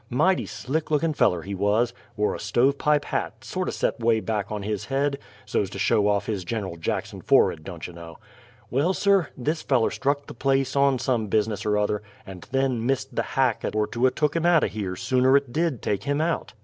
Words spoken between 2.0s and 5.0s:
wore a stovepipe hat, sorto' set 'way back on his